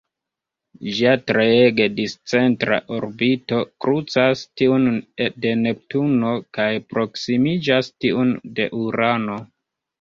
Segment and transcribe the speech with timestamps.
[0.99, 4.89] Ĝia treege discentra orbito krucas tiun
[5.47, 9.41] de Neptuno kaj proksimiĝas tiun de Urano.